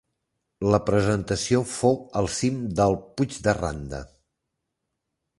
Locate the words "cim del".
2.35-2.97